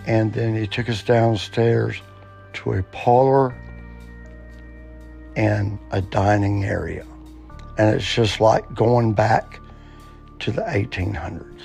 and 0.06 0.32
then 0.32 0.54
he 0.54 0.66
took 0.66 0.88
us 0.88 1.02
downstairs 1.02 2.00
to 2.54 2.72
a 2.74 2.82
parlor 2.84 3.54
and 5.36 5.78
a 5.90 6.00
dining 6.00 6.64
area. 6.64 7.06
And 7.76 7.94
it's 7.94 8.14
just 8.14 8.40
like 8.40 8.74
going 8.74 9.12
back 9.12 9.60
to 10.40 10.50
the 10.50 10.62
1800s. 10.62 11.62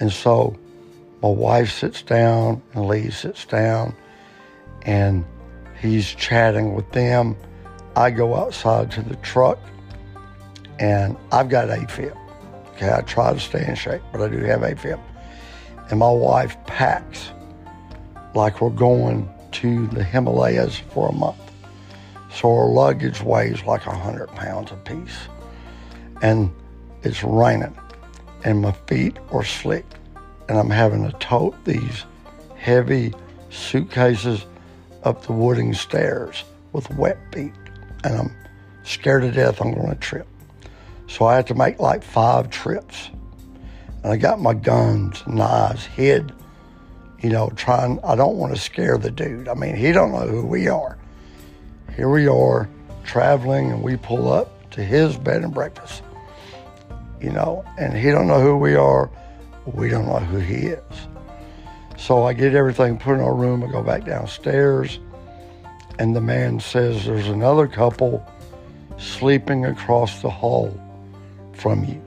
And 0.00 0.12
so 0.12 0.56
my 1.22 1.28
wife 1.28 1.72
sits 1.72 2.02
down 2.02 2.62
and 2.74 2.86
Lee 2.86 3.10
sits 3.10 3.44
down 3.44 3.94
and 4.82 5.24
he's 5.80 6.14
chatting 6.14 6.74
with 6.74 6.90
them. 6.92 7.36
I 7.96 8.10
go 8.10 8.36
outside 8.36 8.90
to 8.92 9.02
the 9.02 9.16
truck 9.16 9.58
and 10.78 11.16
I've 11.32 11.48
got 11.48 11.68
AFib. 11.68 12.16
Okay, 12.74 12.92
I 12.92 13.00
try 13.00 13.32
to 13.32 13.40
stay 13.40 13.66
in 13.66 13.74
shape, 13.74 14.02
but 14.12 14.22
I 14.22 14.28
do 14.28 14.38
have 14.44 14.60
AFib. 14.60 15.00
And 15.90 15.98
my 15.98 16.10
wife 16.10 16.56
packs 16.66 17.30
like 18.34 18.60
we're 18.60 18.70
going 18.70 19.28
to 19.50 19.86
the 19.88 20.04
Himalayas 20.04 20.78
for 20.90 21.08
a 21.08 21.12
month. 21.12 21.36
So 22.32 22.48
our 22.54 22.68
luggage 22.68 23.22
weighs 23.22 23.64
like 23.64 23.86
100 23.86 24.28
pounds 24.28 24.70
apiece. 24.70 25.18
And 26.22 26.52
it's 27.02 27.24
raining, 27.24 27.76
and 28.44 28.60
my 28.60 28.72
feet 28.72 29.16
are 29.30 29.44
slick, 29.44 29.86
and 30.48 30.58
I'm 30.58 30.70
having 30.70 31.08
to 31.08 31.16
tote 31.18 31.64
these 31.64 32.04
heavy 32.56 33.12
suitcases 33.50 34.44
up 35.04 35.22
the 35.26 35.32
wooden 35.32 35.74
stairs 35.74 36.44
with 36.72 36.90
wet 36.90 37.18
feet, 37.32 37.52
and 38.04 38.18
I'm 38.18 38.36
scared 38.82 39.22
to 39.22 39.30
death 39.30 39.60
I'm 39.60 39.74
going 39.74 39.90
to 39.90 39.96
trip. 39.96 40.26
So 41.06 41.26
I 41.26 41.36
had 41.36 41.46
to 41.48 41.54
make 41.54 41.78
like 41.78 42.02
five 42.02 42.50
trips. 42.50 43.10
And 44.02 44.12
I 44.12 44.16
got 44.16 44.40
my 44.40 44.54
guns, 44.54 45.26
knives, 45.26 45.84
hid, 45.84 46.32
you 47.20 47.30
know, 47.30 47.50
trying, 47.56 47.98
I 48.04 48.14
don't 48.14 48.36
want 48.36 48.54
to 48.54 48.60
scare 48.60 48.96
the 48.96 49.10
dude. 49.10 49.48
I 49.48 49.54
mean, 49.54 49.74
he 49.74 49.90
don't 49.90 50.12
know 50.12 50.26
who 50.26 50.46
we 50.46 50.68
are. 50.68 50.96
Here 51.96 52.08
we 52.08 52.28
are 52.28 52.68
traveling 53.04 53.72
and 53.72 53.82
we 53.82 53.96
pull 53.96 54.32
up 54.32 54.70
to 54.70 54.84
his 54.84 55.16
bed 55.16 55.42
and 55.42 55.52
breakfast 55.52 56.02
you 57.20 57.30
know, 57.30 57.64
and 57.76 57.96
he 57.96 58.10
don't 58.10 58.26
know 58.26 58.40
who 58.40 58.56
we 58.56 58.74
are. 58.74 59.10
We 59.74 59.88
don't 59.90 60.06
know 60.06 60.18
who 60.18 60.38
he 60.38 60.68
is. 60.68 60.82
So 61.96 62.24
I 62.24 62.32
get 62.32 62.54
everything 62.54 62.98
put 62.98 63.14
in 63.14 63.20
our 63.20 63.34
room. 63.34 63.62
I 63.62 63.70
go 63.70 63.82
back 63.82 64.04
downstairs, 64.04 64.98
and 65.98 66.16
the 66.16 66.20
man 66.20 66.60
says 66.60 67.04
there's 67.04 67.28
another 67.28 67.66
couple 67.66 68.26
sleeping 68.98 69.64
across 69.64 70.22
the 70.22 70.30
hall 70.30 70.72
from 71.52 71.84
you. 71.84 72.02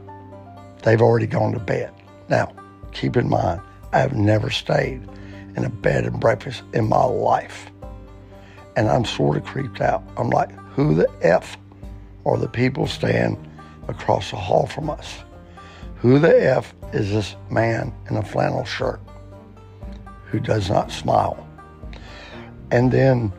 They've 0.84 1.02
already 1.02 1.28
gone 1.28 1.52
to 1.54 1.60
bed. 1.60 1.94
Now, 2.30 2.54
keep 2.94 3.16
in 3.16 3.30
mind, 3.30 3.62
I 3.94 4.00
have 4.00 4.16
never 4.16 4.50
stayed 4.50 5.08
in 5.56 5.66
a 5.66 5.70
bed 5.70 6.06
and 6.06 6.20
breakfast 6.20 6.64
in 6.74 6.88
my 6.88 7.04
life. 7.04 7.70
And 8.76 8.90
I'm 8.90 9.06
sort 9.06 9.38
of 9.38 9.44
creeped 9.44 9.82
out. 9.82 10.04
I'm 10.18 10.30
like, 10.30 10.52
who 10.72 10.96
the 10.96 11.10
F 11.22 11.58
are 12.26 12.38
the 12.38 12.48
people 12.48 12.88
staying 12.88 13.38
across 13.88 14.32
the 14.32 14.38
hall 14.38 14.66
from 14.66 14.90
us. 14.90 15.20
Who 15.98 16.18
the 16.18 16.50
F 16.56 16.74
is 16.94 17.12
this 17.12 17.36
man 17.50 17.94
in 18.10 18.18
a 18.18 18.24
flannel 18.24 18.66
shirt 18.66 19.00
who 20.26 20.40
does 20.40 20.70
not 20.70 20.92
smile? 20.92 21.48
And 22.72 22.92
then 22.92 23.34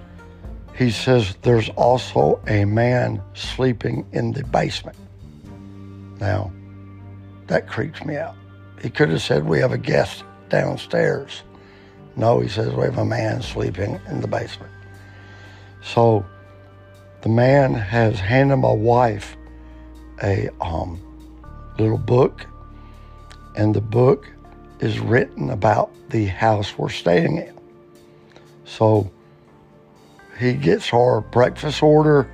he 0.76 0.90
says 0.90 1.36
there's 1.42 1.68
also 1.70 2.40
a 2.46 2.64
man 2.64 3.22
sleeping 3.34 4.06
in 4.12 4.32
the 4.32 4.44
basement. 4.44 4.96
Now, 6.20 6.52
that 7.46 7.68
creeps 7.68 8.04
me 8.04 8.16
out. 8.16 8.34
He 8.80 8.90
could 8.90 9.10
have 9.10 9.22
said 9.22 9.46
we 9.46 9.58
have 9.60 9.72
a 9.72 9.78
guest 9.78 10.24
downstairs. 10.48 11.42
No, 12.16 12.40
he 12.40 12.48
says 12.48 12.72
we 12.74 12.84
have 12.84 12.98
a 12.98 13.04
man 13.04 13.42
sleeping 13.42 14.00
in 14.08 14.20
the 14.20 14.28
basement. 14.28 14.72
So 15.82 16.24
the 17.22 17.28
man 17.28 17.74
has 17.74 18.18
handed 18.18 18.56
my 18.56 18.72
wife 18.72 19.36
a 20.22 20.48
um, 20.60 21.00
little 21.78 21.98
book, 21.98 22.46
and 23.54 23.74
the 23.74 23.80
book 23.80 24.28
is 24.80 24.98
written 24.98 25.50
about 25.50 25.90
the 26.10 26.26
house 26.26 26.76
we're 26.76 26.88
staying 26.88 27.38
in. 27.38 27.58
So 28.64 29.10
he 30.38 30.54
gets 30.54 30.92
our 30.92 31.20
breakfast 31.20 31.82
order. 31.82 32.30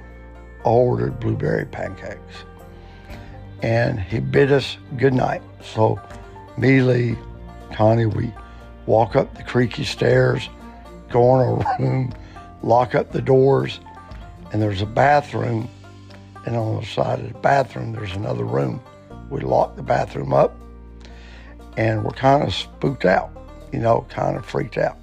Ordered 0.65 1.21
blueberry 1.21 1.65
pancakes. 1.65 2.45
And 3.63 3.99
he 4.01 4.19
bid 4.21 4.53
us 4.53 4.77
good 4.97 5.15
night. 5.15 5.43
So 5.63 6.01
me, 6.57 6.83
Lee, 6.83 7.17
Connie, 7.73 8.07
we 8.07 8.33
walk 8.87 9.17
up 9.17 9.35
the 9.37 9.43
creaky 9.43 9.85
stairs, 9.85 10.49
go 11.11 11.35
in 11.37 11.41
our 11.41 11.77
room, 11.79 12.13
lock 12.63 12.95
up 12.95 13.13
the 13.13 13.23
doors, 13.23 13.81
and 14.53 14.61
there's 14.61 14.83
a 14.83 14.87
bathroom 14.87 15.69
and 16.49 16.57
on 16.57 16.81
the 16.81 16.87
side 16.87 17.21
of 17.21 17.31
the 17.31 17.39
bathroom, 17.41 17.93
there's 17.93 18.15
another 18.15 18.45
room. 18.45 18.81
We 19.29 19.41
lock 19.41 19.77
the 19.77 19.83
bathroom 19.83 20.33
up 20.33 20.55
and 21.79 22.03
we're 22.03 22.11
kind 22.11 22.43
of 22.43 22.53
spooked 22.53 23.05
out, 23.05 23.31
you 23.73 23.79
know, 23.79 24.05
kind 24.11 24.37
of 24.37 24.45
freaked 24.45 24.77
out. 24.77 24.99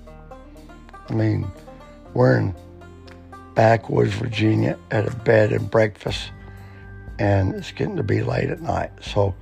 I 1.09 1.13
mean, 1.13 1.47
we're 2.13 2.37
in 2.37 2.53
backwoods 3.55 4.13
Virginia 4.13 4.77
at 4.91 5.07
a 5.07 5.15
bed 5.15 5.53
and 5.53 5.71
breakfast, 5.71 6.31
and 7.17 7.55
it's 7.55 7.71
getting 7.71 7.95
to 7.95 8.03
be 8.03 8.21
late 8.21 8.49
at 8.49 8.61
night. 8.61 8.91
So 9.01 9.33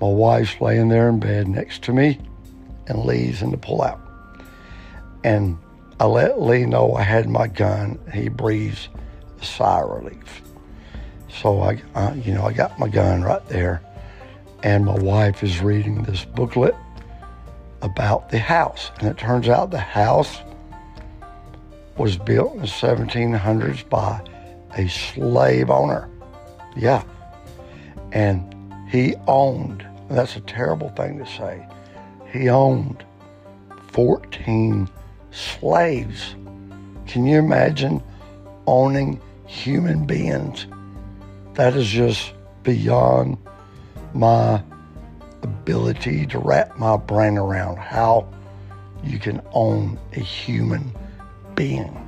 my 0.00 0.08
wife's 0.08 0.58
laying 0.58 0.88
there 0.88 1.10
in 1.10 1.20
bed 1.20 1.48
next 1.48 1.82
to 1.84 1.92
me, 1.92 2.18
and 2.86 3.04
Lee's 3.04 3.42
in 3.42 3.50
the 3.50 3.58
pullout. 3.58 4.00
And 5.22 5.58
I 6.00 6.06
let 6.06 6.40
Lee 6.40 6.64
know 6.64 6.94
I 6.94 7.02
had 7.02 7.28
my 7.28 7.46
gun. 7.46 7.98
He 8.12 8.30
breathes 8.30 8.88
a 9.38 9.44
sigh 9.44 9.82
of 9.82 9.90
relief. 9.90 10.40
So 11.28 11.60
I, 11.60 11.82
I, 11.94 12.14
you 12.14 12.32
know, 12.32 12.44
I 12.44 12.54
got 12.54 12.78
my 12.78 12.88
gun 12.88 13.22
right 13.22 13.46
there, 13.48 13.82
and 14.64 14.86
my 14.86 14.94
wife 14.94 15.42
is 15.42 15.60
reading 15.60 16.02
this 16.02 16.24
booklet 16.24 16.74
about 17.82 18.30
the 18.30 18.38
house, 18.38 18.90
and 18.98 19.08
it 19.08 19.18
turns 19.18 19.46
out 19.46 19.70
the 19.70 19.78
house 19.78 20.38
was 21.98 22.16
built 22.16 22.54
in 22.54 22.60
the 22.60 22.66
1700s 22.66 23.86
by 23.90 24.20
a 24.78 24.88
slave 24.88 25.68
owner. 25.68 26.08
Yeah, 26.74 27.04
and 28.10 28.54
he 28.88 29.14
owned. 29.28 29.86
That's 30.08 30.34
a 30.36 30.40
terrible 30.40 30.88
thing 30.90 31.18
to 31.18 31.26
say. 31.26 31.64
He 32.32 32.48
owned 32.48 33.04
14 33.92 34.88
slaves. 35.30 36.34
Can 37.06 37.26
you 37.26 37.38
imagine 37.38 38.02
owning 38.66 39.20
human 39.46 40.06
beings 40.06 40.66
that 41.52 41.76
is 41.76 41.86
just 41.86 42.32
beyond 42.62 43.36
my 44.14 44.62
ability 45.42 46.26
to 46.26 46.38
wrap 46.38 46.78
my 46.78 46.96
brain 46.96 47.36
around 47.36 47.76
how 47.76 48.28
you 49.02 49.18
can 49.18 49.40
own 49.52 49.98
a 50.14 50.20
human 50.20 50.94
being. 51.54 52.00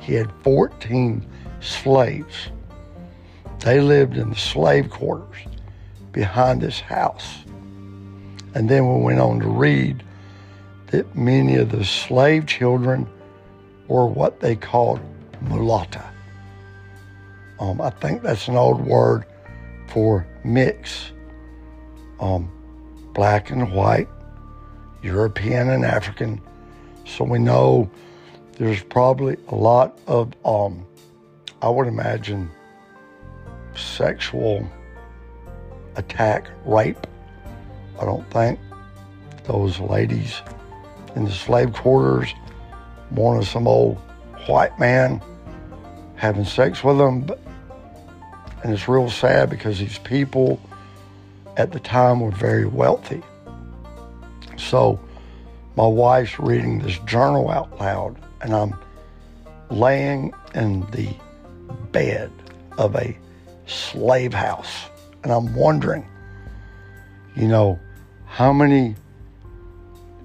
He 0.00 0.14
had 0.14 0.30
14 0.42 1.26
slaves. 1.60 2.48
They 3.60 3.80
lived 3.80 4.16
in 4.16 4.30
the 4.30 4.36
slave 4.36 4.90
quarters 4.90 5.36
behind 6.12 6.62
his 6.62 6.80
house. 6.80 7.38
And 8.54 8.68
then 8.68 8.86
we 8.86 9.02
went 9.02 9.20
on 9.20 9.40
to 9.40 9.48
read 9.48 10.04
that 10.88 11.16
many 11.16 11.56
of 11.56 11.70
the 11.70 11.84
slave 11.84 12.46
children 12.46 13.08
were 13.88 14.06
what 14.06 14.40
they 14.40 14.54
called 14.54 15.00
mulatta. 15.42 16.04
Um, 17.58 17.80
I 17.80 17.90
think 17.90 18.22
that's 18.22 18.48
an 18.48 18.56
old 18.56 18.80
word 18.84 19.24
for 19.88 20.26
mix. 20.44 21.12
Um, 22.24 22.50
black 23.12 23.50
and 23.50 23.70
white, 23.70 24.08
European 25.02 25.68
and 25.68 25.84
African. 25.84 26.40
So 27.04 27.22
we 27.22 27.38
know 27.38 27.90
there's 28.56 28.82
probably 28.82 29.36
a 29.48 29.54
lot 29.54 29.98
of, 30.06 30.32
um, 30.42 30.86
I 31.60 31.68
would 31.68 31.86
imagine, 31.86 32.50
sexual 33.76 34.66
attack, 35.96 36.48
rape. 36.64 37.06
I 38.00 38.06
don't 38.06 38.28
think 38.30 38.58
those 39.44 39.78
ladies 39.78 40.40
in 41.16 41.26
the 41.26 41.30
slave 41.30 41.74
quarters 41.74 42.32
wanted 43.10 43.44
some 43.44 43.68
old 43.68 43.98
white 44.46 44.78
man 44.78 45.20
having 46.16 46.46
sex 46.46 46.82
with 46.82 46.96
them. 46.96 47.28
And 48.62 48.72
it's 48.72 48.88
real 48.88 49.10
sad 49.10 49.50
because 49.50 49.78
these 49.78 49.98
people 49.98 50.58
at 51.56 51.72
the 51.72 51.80
time 51.80 52.20
were 52.20 52.30
very 52.30 52.66
wealthy. 52.66 53.22
So 54.56 55.00
my 55.76 55.86
wife's 55.86 56.38
reading 56.38 56.78
this 56.78 56.98
journal 57.00 57.50
out 57.50 57.78
loud, 57.78 58.16
and 58.42 58.54
I'm 58.54 58.74
laying 59.70 60.32
in 60.54 60.80
the 60.90 61.08
bed 61.92 62.30
of 62.78 62.94
a 62.96 63.16
slave 63.66 64.34
house. 64.34 64.86
And 65.22 65.32
I'm 65.32 65.54
wondering, 65.54 66.06
you 67.34 67.48
know, 67.48 67.78
how 68.26 68.52
many 68.52 68.94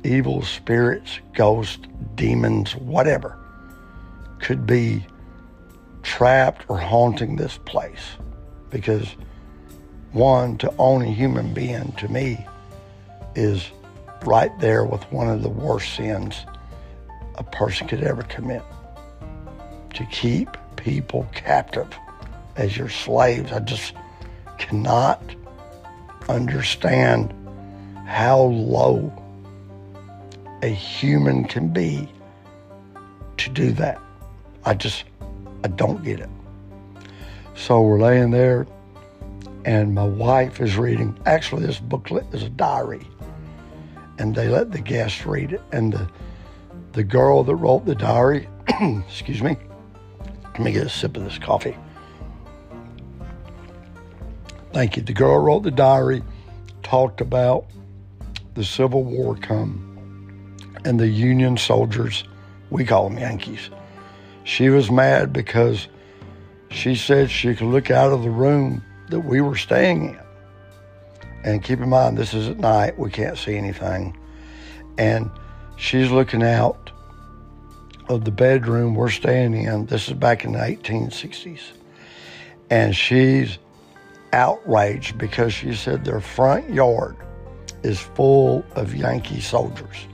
evil 0.03 0.41
spirits, 0.41 1.19
ghosts, 1.33 1.87
demons, 2.15 2.75
whatever, 2.75 3.37
could 4.39 4.65
be 4.65 5.05
trapped 6.03 6.65
or 6.69 6.77
haunting 6.77 7.35
this 7.35 7.57
place. 7.65 8.17
Because 8.69 9.15
one, 10.11 10.57
to 10.57 10.73
own 10.77 11.01
a 11.03 11.11
human 11.11 11.53
being 11.53 11.91
to 11.93 12.07
me 12.07 12.45
is 13.35 13.69
right 14.25 14.57
there 14.59 14.83
with 14.83 15.03
one 15.11 15.29
of 15.29 15.43
the 15.43 15.49
worst 15.49 15.95
sins 15.95 16.45
a 17.35 17.43
person 17.43 17.87
could 17.87 18.03
ever 18.03 18.23
commit. 18.23 18.63
To 19.95 20.05
keep 20.05 20.49
people 20.75 21.27
captive 21.33 21.87
as 22.55 22.77
your 22.77 22.89
slaves. 22.89 23.51
I 23.51 23.59
just 23.59 23.93
cannot 24.57 25.21
understand 26.27 27.33
how 28.05 28.39
low 28.39 29.13
a 30.61 30.67
human 30.67 31.45
can 31.45 31.69
be 31.69 32.07
to 33.37 33.49
do 33.49 33.71
that. 33.71 33.99
I 34.65 34.73
just, 34.73 35.05
I 35.63 35.69
don't 35.69 36.03
get 36.03 36.19
it. 36.19 36.29
So 37.55 37.81
we're 37.81 37.99
laying 37.99 38.31
there, 38.31 38.67
and 39.65 39.93
my 39.93 40.03
wife 40.03 40.61
is 40.61 40.77
reading. 40.77 41.17
Actually, 41.25 41.65
this 41.65 41.79
booklet 41.79 42.25
is 42.33 42.43
a 42.43 42.49
diary, 42.49 43.07
and 44.17 44.35
they 44.35 44.47
let 44.47 44.71
the 44.71 44.81
guests 44.81 45.25
read 45.25 45.53
it. 45.53 45.61
And 45.71 45.93
the 45.93 46.09
the 46.93 47.03
girl 47.03 47.43
that 47.43 47.55
wrote 47.55 47.85
the 47.85 47.95
diary, 47.95 48.49
excuse 49.07 49.43
me, 49.43 49.57
let 50.43 50.59
me 50.59 50.71
get 50.71 50.87
a 50.87 50.89
sip 50.89 51.15
of 51.15 51.23
this 51.23 51.37
coffee. 51.37 51.77
Thank 54.73 54.97
you. 54.97 55.03
The 55.03 55.13
girl 55.13 55.39
wrote 55.39 55.63
the 55.63 55.71
diary, 55.71 56.23
talked 56.83 57.21
about 57.21 57.65
the 58.55 58.63
Civil 58.63 59.03
War 59.03 59.35
come 59.35 59.89
and 60.85 60.99
the 60.99 61.07
Union 61.07 61.57
soldiers, 61.57 62.23
we 62.69 62.85
call 62.85 63.09
them 63.09 63.17
Yankees. 63.17 63.69
She 64.43 64.69
was 64.69 64.89
mad 64.89 65.33
because 65.33 65.87
she 66.69 66.95
said 66.95 67.29
she 67.29 67.53
could 67.55 67.67
look 67.67 67.91
out 67.91 68.11
of 68.11 68.23
the 68.23 68.29
room 68.29 68.83
that 69.09 69.21
we 69.21 69.41
were 69.41 69.55
staying 69.55 70.09
in. 70.09 70.19
And 71.43 71.63
keep 71.63 71.79
in 71.79 71.89
mind, 71.89 72.17
this 72.17 72.33
is 72.33 72.47
at 72.49 72.57
night, 72.57 72.97
we 72.97 73.09
can't 73.09 73.37
see 73.37 73.55
anything. 73.55 74.17
And 74.97 75.31
she's 75.77 76.11
looking 76.11 76.43
out 76.43 76.91
of 78.09 78.25
the 78.25 78.31
bedroom 78.31 78.95
we're 78.95 79.09
staying 79.09 79.53
in. 79.53 79.85
This 79.85 80.07
is 80.07 80.13
back 80.13 80.43
in 80.43 80.53
the 80.53 80.59
1860s. 80.59 81.61
And 82.69 82.95
she's 82.95 83.57
outraged 84.33 85.17
because 85.17 85.53
she 85.53 85.73
said 85.73 86.05
their 86.05 86.21
front 86.21 86.69
yard 86.69 87.15
is 87.83 87.99
full 87.99 88.65
of 88.75 88.93
Yankee 88.95 89.39
soldiers 89.39 90.07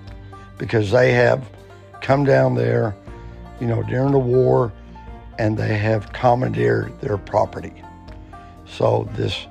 because 0.57 0.91
they 0.91 1.11
have 1.13 1.49
come 2.01 2.23
down 2.23 2.55
there, 2.55 2.95
you 3.59 3.67
know, 3.67 3.81
during 3.83 4.11
the 4.11 4.19
war 4.19 4.71
and 5.39 5.57
they 5.57 5.77
have 5.77 6.13
commandeered 6.13 6.99
their 7.01 7.17
property. 7.17 7.73
So 8.77 9.09
this 9.13 9.47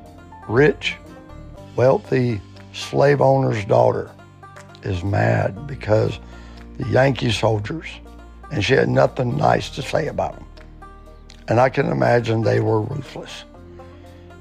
rich, 0.48 0.96
wealthy 1.76 2.42
slave 2.74 3.22
owner's 3.22 3.64
daughter 3.64 4.10
is 4.82 5.02
mad 5.02 5.66
because 5.66 6.18
the 6.76 6.86
Yankee 6.88 7.30
soldiers, 7.30 7.86
and 8.52 8.62
she 8.62 8.74
had 8.74 8.90
nothing 8.90 9.38
nice 9.38 9.70
to 9.70 9.82
say 9.82 10.08
about 10.08 10.34
them. 10.34 10.46
And 11.48 11.58
I 11.58 11.70
can 11.70 11.86
imagine 11.90 12.42
they 12.42 12.60
were 12.60 12.82
ruthless 12.82 13.44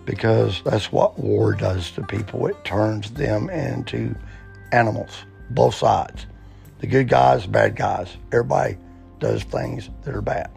because 0.03 0.61
that's 0.65 0.91
what 0.91 1.17
war 1.17 1.53
does 1.53 1.91
to 1.91 2.01
people. 2.01 2.45
It 2.47 2.65
turns 2.65 3.09
them 3.11 3.49
into 3.49 4.13
animals, 4.73 5.23
both 5.51 5.75
sides. 5.75 6.25
The 6.79 6.87
good 6.87 7.07
guys, 7.07 7.47
bad 7.47 7.77
guys. 7.77 8.17
Everybody 8.33 8.77
does 9.19 9.43
things 9.43 9.89
that 10.03 10.13
are 10.13 10.21
bad. 10.21 10.51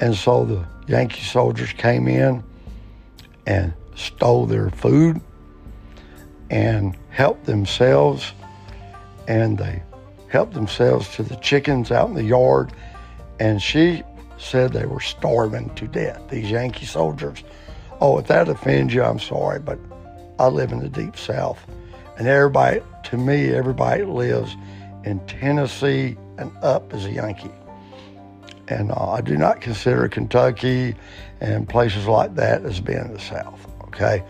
And 0.00 0.14
so 0.14 0.46
the 0.46 0.66
Yankee 0.86 1.20
soldiers 1.20 1.74
came 1.74 2.08
in 2.08 2.42
and 3.46 3.72
stole 3.94 4.46
their 4.46 4.70
food 4.70 5.20
and 6.50 6.96
helped 7.10 7.46
themselves. 7.46 8.32
And 9.28 9.58
they 9.58 9.82
helped 10.28 10.54
themselves 10.54 11.14
to 11.16 11.22
the 11.22 11.36
chickens 11.36 11.90
out 11.90 12.08
in 12.08 12.14
the 12.14 12.24
yard. 12.24 12.72
And 13.40 13.60
she 13.60 14.02
said 14.38 14.72
they 14.72 14.86
were 14.86 15.00
starving 15.00 15.74
to 15.76 15.88
death, 15.88 16.20
these 16.28 16.50
Yankee 16.50 16.86
soldiers 16.86 17.42
Oh, 18.00 18.18
if 18.18 18.26
that 18.26 18.48
offends 18.48 18.92
you, 18.92 19.02
I'm 19.02 19.18
sorry, 19.18 19.58
but 19.58 19.78
I 20.38 20.48
live 20.48 20.70
in 20.72 20.80
the 20.80 20.88
deep 20.88 21.16
south. 21.16 21.58
And 22.18 22.28
everybody, 22.28 22.80
to 23.04 23.16
me, 23.16 23.54
everybody 23.54 24.04
lives 24.04 24.54
in 25.04 25.24
Tennessee 25.26 26.16
and 26.38 26.52
up 26.62 26.92
is 26.92 27.06
a 27.06 27.10
Yankee. 27.10 27.50
And 28.68 28.90
uh, 28.90 29.10
I 29.10 29.20
do 29.20 29.36
not 29.36 29.60
consider 29.60 30.08
Kentucky 30.08 30.94
and 31.40 31.68
places 31.68 32.06
like 32.06 32.34
that 32.34 32.64
as 32.64 32.80
being 32.80 33.12
the 33.12 33.20
South. 33.20 33.66
Okay. 33.84 34.24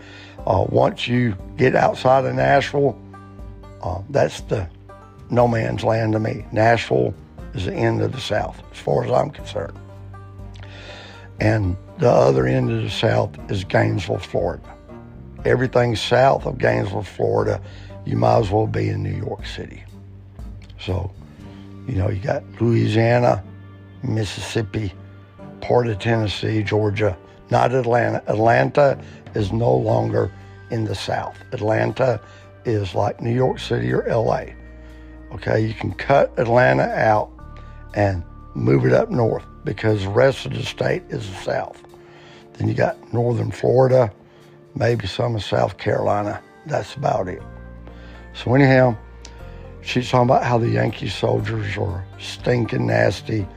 Uh, 0.45 0.65
once 0.69 1.07
you 1.07 1.35
get 1.57 1.75
outside 1.75 2.25
of 2.25 2.35
Nashville, 2.35 2.97
uh, 3.83 4.01
that's 4.09 4.41
the 4.41 4.69
no 5.29 5.47
man's 5.47 5.83
land 5.83 6.13
to 6.13 6.19
me. 6.19 6.45
Nashville 6.51 7.13
is 7.53 7.65
the 7.65 7.73
end 7.73 8.01
of 8.01 8.11
the 8.11 8.19
South, 8.21 8.61
as 8.71 8.77
far 8.77 9.03
as 9.03 9.11
I'm 9.11 9.29
concerned. 9.29 9.77
And 11.39 11.75
the 11.97 12.09
other 12.09 12.45
end 12.47 12.71
of 12.71 12.83
the 12.83 12.89
South 12.89 13.37
is 13.51 13.63
Gainesville, 13.63 14.19
Florida. 14.19 14.63
Everything 15.45 15.95
south 15.95 16.45
of 16.45 16.57
Gainesville, 16.57 17.03
Florida, 17.03 17.61
you 18.05 18.17
might 18.17 18.39
as 18.39 18.51
well 18.51 18.67
be 18.67 18.89
in 18.89 19.03
New 19.03 19.15
York 19.15 19.45
City. 19.45 19.83
So, 20.79 21.11
you 21.87 21.95
know, 21.95 22.09
you 22.09 22.19
got 22.19 22.43
Louisiana, 22.59 23.43
Mississippi, 24.03 24.93
part 25.61 25.87
of 25.87 25.99
Tennessee, 25.99 26.63
Georgia, 26.63 27.17
not 27.49 27.73
Atlanta. 27.73 28.23
Atlanta 28.27 28.99
is 29.35 29.51
no 29.51 29.73
longer 29.73 30.31
in 30.69 30.85
the 30.85 30.95
South. 30.95 31.37
Atlanta 31.51 32.19
is 32.65 32.93
like 32.93 33.21
New 33.21 33.33
York 33.33 33.59
City 33.59 33.91
or 33.93 34.03
LA. 34.07 34.45
Okay, 35.33 35.65
you 35.65 35.73
can 35.73 35.93
cut 35.93 36.33
Atlanta 36.37 36.83
out 36.83 37.29
and 37.93 38.23
move 38.55 38.85
it 38.85 38.93
up 38.93 39.09
north 39.09 39.43
because 39.63 40.03
the 40.03 40.09
rest 40.09 40.45
of 40.45 40.53
the 40.53 40.63
state 40.63 41.03
is 41.09 41.27
the 41.29 41.35
South. 41.35 41.83
Then 42.53 42.67
you 42.67 42.73
got 42.73 43.13
northern 43.13 43.51
Florida, 43.51 44.11
maybe 44.75 45.07
some 45.07 45.35
of 45.35 45.43
South 45.43 45.77
Carolina. 45.77 46.41
That's 46.65 46.95
about 46.95 47.27
it. 47.27 47.41
So 48.33 48.53
anyhow, 48.55 48.97
she's 49.81 50.09
talking 50.09 50.29
about 50.29 50.43
how 50.43 50.57
the 50.57 50.69
Yankee 50.69 51.09
soldiers 51.09 51.77
are 51.77 52.05
stinking 52.19 52.87
nasty, 52.87 53.47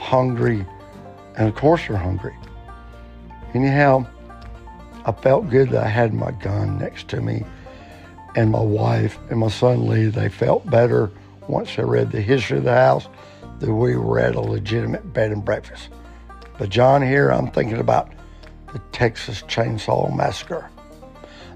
hungry, 0.00 0.66
and 1.36 1.48
of 1.48 1.54
course 1.54 1.86
they're 1.86 1.96
hungry. 1.96 2.34
Anyhow, 3.54 4.06
I 5.04 5.12
felt 5.12 5.50
good 5.50 5.70
that 5.70 5.84
I 5.84 5.88
had 5.88 6.14
my 6.14 6.30
gun 6.32 6.78
next 6.78 7.08
to 7.08 7.20
me, 7.20 7.44
and 8.34 8.50
my 8.50 8.60
wife 8.60 9.18
and 9.28 9.40
my 9.40 9.48
son 9.48 9.86
Lee, 9.88 10.06
they 10.06 10.28
felt 10.28 10.68
better 10.70 11.10
once 11.48 11.76
they 11.76 11.84
read 11.84 12.12
the 12.12 12.20
history 12.20 12.58
of 12.58 12.64
the 12.64 12.74
house. 12.74 13.08
that 13.60 13.72
we 13.72 13.96
were 13.96 14.18
at 14.18 14.34
a 14.34 14.40
legitimate 14.40 15.12
bed 15.12 15.30
and 15.30 15.44
breakfast. 15.44 15.90
But 16.58 16.70
John, 16.70 17.02
here 17.02 17.30
I'm 17.30 17.50
thinking 17.50 17.78
about 17.78 18.10
the 18.72 18.78
Texas 18.92 19.42
Chainsaw 19.42 20.14
Massacre. 20.14 20.68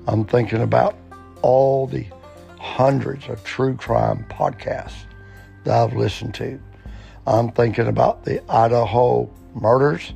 I'm 0.07 0.25
thinking 0.25 0.61
about 0.61 0.97
all 1.43 1.87
the 1.87 2.07
hundreds 2.59 3.29
of 3.29 3.43
true 3.45 3.75
crime 3.77 4.27
podcasts 4.29 5.05
that 5.65 5.75
I've 5.75 5.97
listened 5.97 6.35
to. 6.35 6.61
I'm 7.27 7.53
thinking 7.53 7.87
about 7.87 8.25
the 8.25 8.43
Idaho 8.51 9.31
murders, 9.55 10.13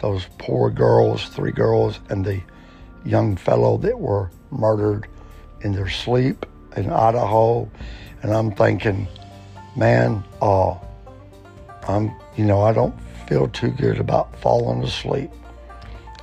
those 0.00 0.26
poor 0.38 0.70
girls, 0.70 1.28
three 1.28 1.52
girls, 1.52 2.00
and 2.10 2.24
the 2.24 2.42
young 3.04 3.36
fellow 3.36 3.78
that 3.78 3.98
were 3.98 4.30
murdered 4.50 5.06
in 5.62 5.72
their 5.72 5.88
sleep 5.88 6.44
in 6.76 6.90
Idaho. 6.90 7.70
And 8.22 8.34
I'm 8.34 8.52
thinking, 8.52 9.08
man, 9.76 10.22
oh, 10.42 10.80
I'm, 11.88 12.14
you 12.36 12.44
know, 12.44 12.60
I 12.62 12.72
don't 12.72 12.94
feel 13.26 13.48
too 13.48 13.70
good 13.70 13.98
about 13.98 14.38
falling 14.40 14.82
asleep 14.82 15.30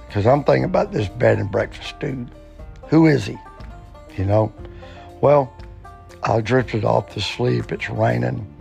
because 0.07 0.27
I'm 0.27 0.43
thinking 0.43 0.65
about 0.65 0.91
this 0.91 1.07
bed 1.07 1.39
and 1.39 1.51
breakfast 1.51 1.99
dude. 1.99 2.29
Who 2.89 3.07
is 3.07 3.25
he? 3.25 3.37
You 4.15 4.25
know? 4.25 4.53
Well, 5.21 5.51
I 6.23 6.41
drifted 6.41 6.85
off 6.85 7.13
to 7.13 7.21
sleep. 7.21 7.71
It's 7.71 7.89
raining. 7.89 8.53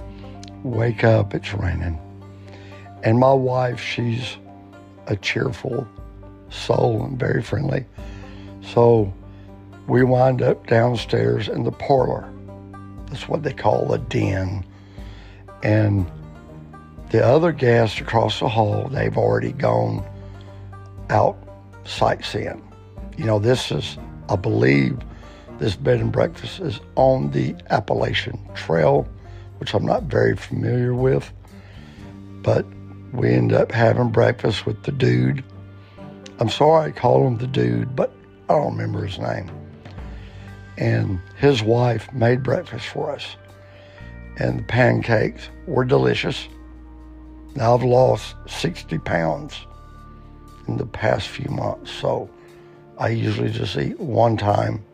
Wake 0.66 1.04
up, 1.04 1.32
it's 1.32 1.54
raining. 1.54 1.96
And 3.04 3.20
my 3.20 3.32
wife, 3.32 3.80
she's 3.80 4.36
a 5.06 5.14
cheerful 5.14 5.86
soul 6.50 7.04
and 7.04 7.16
very 7.16 7.40
friendly. 7.40 7.86
So 8.62 9.14
we 9.86 10.02
wind 10.02 10.42
up 10.42 10.66
downstairs 10.66 11.48
in 11.48 11.62
the 11.62 11.70
parlor. 11.70 12.28
That's 13.06 13.28
what 13.28 13.44
they 13.44 13.52
call 13.52 13.92
a 13.92 13.98
den. 13.98 14.66
And 15.62 16.10
the 17.10 17.24
other 17.24 17.52
guests 17.52 18.00
across 18.00 18.40
the 18.40 18.48
hall, 18.48 18.88
they've 18.88 19.16
already 19.16 19.52
gone 19.52 20.04
out 21.10 21.38
sightseeing. 21.84 22.60
You 23.16 23.24
know, 23.24 23.38
this 23.38 23.70
is, 23.70 23.98
I 24.28 24.34
believe, 24.34 24.98
this 25.60 25.76
bed 25.76 26.00
and 26.00 26.10
breakfast 26.10 26.58
is 26.58 26.80
on 26.96 27.30
the 27.30 27.54
Appalachian 27.70 28.36
Trail, 28.54 29.08
which 29.58 29.74
I'm 29.74 29.84
not 29.84 30.04
very 30.04 30.36
familiar 30.36 30.94
with. 30.94 31.32
But 32.42 32.66
we 33.12 33.30
end 33.30 33.52
up 33.52 33.72
having 33.72 34.10
breakfast 34.10 34.66
with 34.66 34.82
the 34.82 34.92
dude. 34.92 35.44
I'm 36.38 36.50
sorry 36.50 36.88
I 36.88 36.92
call 36.92 37.26
him 37.26 37.38
the 37.38 37.46
dude, 37.46 37.96
but 37.96 38.12
I 38.48 38.54
don't 38.54 38.76
remember 38.76 39.04
his 39.04 39.18
name. 39.18 39.50
And 40.76 41.20
his 41.38 41.62
wife 41.62 42.12
made 42.12 42.42
breakfast 42.42 42.86
for 42.86 43.10
us. 43.10 43.36
And 44.38 44.60
the 44.60 44.64
pancakes 44.64 45.48
were 45.66 45.84
delicious. 45.84 46.46
Now 47.54 47.74
I've 47.74 47.82
lost 47.82 48.36
60 48.46 48.98
pounds 48.98 49.66
in 50.68 50.76
the 50.76 50.84
past 50.84 51.28
few 51.28 51.50
months. 51.50 51.90
So 51.90 52.28
I 52.98 53.08
usually 53.08 53.50
just 53.50 53.76
eat 53.78 53.98
one 53.98 54.36
time 54.36 54.84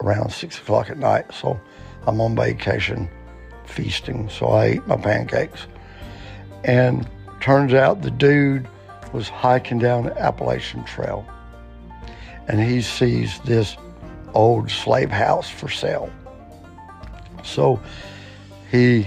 around 0.00 0.32
six 0.32 0.58
o'clock 0.58 0.88
at 0.88 0.98
night. 0.98 1.26
So 1.34 1.60
I'm 2.06 2.20
on 2.20 2.34
vacation 2.34 3.10
feasting. 3.70 4.28
So 4.28 4.48
I 4.48 4.64
ate 4.66 4.86
my 4.86 4.96
pancakes. 4.96 5.66
And 6.64 7.08
turns 7.40 7.72
out 7.72 8.02
the 8.02 8.10
dude 8.10 8.68
was 9.12 9.28
hiking 9.28 9.78
down 9.78 10.04
the 10.04 10.18
Appalachian 10.18 10.84
Trail 10.84 11.26
and 12.48 12.60
he 12.60 12.82
sees 12.82 13.38
this 13.40 13.76
old 14.34 14.70
slave 14.70 15.10
house 15.10 15.48
for 15.48 15.68
sale. 15.68 16.10
So 17.44 17.80
he 18.70 19.06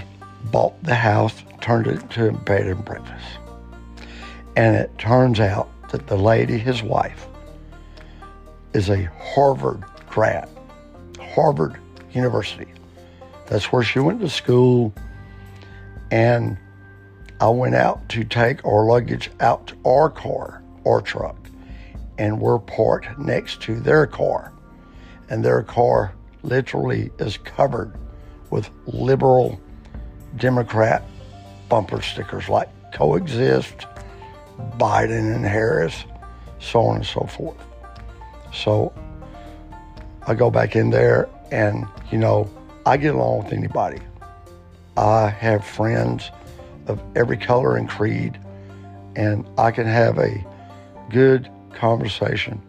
bought 0.50 0.82
the 0.82 0.94
house 0.94 1.34
turned 1.60 1.86
it 1.86 2.00
into 2.02 2.28
a 2.28 2.32
bed 2.32 2.66
and 2.66 2.84
breakfast. 2.84 3.38
And 4.56 4.76
it 4.76 4.96
turns 4.98 5.40
out 5.40 5.68
that 5.90 6.06
the 6.06 6.16
lady, 6.16 6.58
his 6.58 6.82
wife, 6.82 7.26
is 8.74 8.90
a 8.90 9.04
Harvard 9.34 9.82
grad, 10.08 10.48
Harvard 11.34 11.78
University. 12.12 12.66
That's 13.46 13.66
where 13.66 13.82
she 13.82 13.98
went 13.98 14.20
to 14.20 14.28
school. 14.28 14.94
And 16.10 16.56
I 17.40 17.48
went 17.48 17.74
out 17.74 18.08
to 18.10 18.24
take 18.24 18.64
our 18.64 18.84
luggage 18.86 19.30
out 19.40 19.66
to 19.68 19.76
our 19.84 20.08
car, 20.10 20.62
our 20.86 21.00
truck, 21.00 21.36
and 22.18 22.40
we're 22.40 22.58
parked 22.58 23.18
next 23.18 23.60
to 23.62 23.78
their 23.80 24.06
car. 24.06 24.52
And 25.28 25.44
their 25.44 25.62
car 25.62 26.14
literally 26.42 27.10
is 27.18 27.38
covered 27.38 27.92
with 28.50 28.70
liberal 28.86 29.60
Democrat 30.36 31.02
bumper 31.68 32.00
stickers 32.02 32.48
like 32.48 32.68
coexist, 32.92 33.86
Biden 34.78 35.34
and 35.34 35.44
Harris, 35.44 36.04
so 36.60 36.82
on 36.82 36.96
and 36.96 37.06
so 37.06 37.22
forth. 37.22 37.56
So 38.52 38.92
I 40.26 40.34
go 40.34 40.50
back 40.50 40.76
in 40.76 40.90
there 40.90 41.28
and, 41.50 41.86
you 42.10 42.18
know, 42.18 42.48
I 42.86 42.96
get 42.96 43.14
along 43.14 43.44
with 43.44 43.52
anybody. 43.52 44.00
I 44.96 45.28
have 45.28 45.64
friends 45.64 46.30
of 46.86 47.02
every 47.16 47.36
color 47.36 47.76
and 47.76 47.88
creed, 47.88 48.38
and 49.16 49.46
I 49.58 49.70
can 49.70 49.86
have 49.86 50.18
a 50.18 50.44
good 51.10 51.50
conversation 51.72 52.60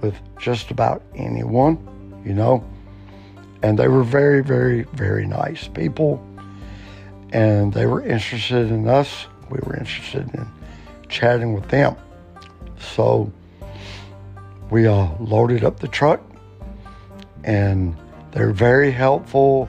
with 0.00 0.14
just 0.38 0.70
about 0.70 1.02
anyone, 1.14 1.76
you 2.24 2.32
know. 2.32 2.64
And 3.62 3.78
they 3.78 3.88
were 3.88 4.04
very, 4.04 4.42
very, 4.42 4.84
very 4.94 5.26
nice 5.26 5.68
people 5.68 6.24
and 7.32 7.72
they 7.72 7.86
were 7.86 8.02
interested 8.04 8.70
in 8.70 8.88
us. 8.88 9.26
We 9.50 9.58
were 9.62 9.76
interested 9.76 10.32
in 10.34 10.46
chatting 11.08 11.54
with 11.54 11.68
them. 11.68 11.96
So 12.78 13.32
we 14.70 14.86
uh, 14.86 15.08
loaded 15.18 15.64
up 15.64 15.80
the 15.80 15.88
truck, 15.88 16.20
and 17.44 17.96
they're 18.32 18.52
very 18.52 18.90
helpful. 18.90 19.68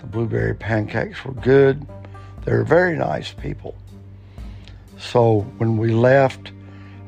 The 0.00 0.06
blueberry 0.06 0.54
pancakes 0.54 1.24
were 1.24 1.34
good. 1.34 1.86
They're 2.44 2.64
very 2.64 2.96
nice 2.96 3.32
people. 3.32 3.76
So 4.98 5.40
when 5.58 5.76
we 5.76 5.92
left, 5.92 6.52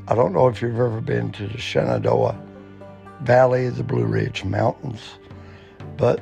I 0.08 0.14
don't 0.14 0.32
know 0.32 0.48
if 0.48 0.61
you've 0.61 0.74
ever 0.74 1.00
been 1.00 1.32
to 1.32 1.46
the 1.46 1.58
Shenandoah 1.58 2.38
Valley, 3.22 3.68
the 3.68 3.84
Blue 3.84 4.04
Ridge 4.04 4.44
Mountains, 4.44 5.00
but 5.96 6.20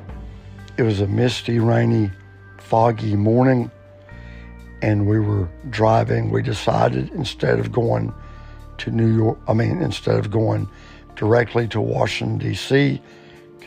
it 0.77 0.83
was 0.83 1.01
a 1.01 1.07
misty, 1.07 1.59
rainy 1.59 2.11
foggy 2.59 3.15
morning 3.15 3.71
and 4.81 5.07
we 5.07 5.19
were 5.19 5.47
driving. 5.69 6.29
We 6.29 6.41
decided 6.41 7.11
instead 7.11 7.59
of 7.59 7.71
going 7.71 8.13
to 8.79 8.91
New 8.91 9.15
York, 9.15 9.39
I 9.47 9.53
mean, 9.53 9.81
instead 9.81 10.15
of 10.15 10.29
going 10.29 10.69
directly 11.15 11.67
to 11.69 11.81
Washington, 11.81 12.37
D.C., 12.37 13.01